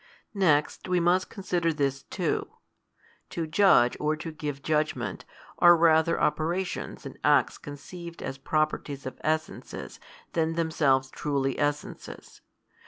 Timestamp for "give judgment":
4.31-5.25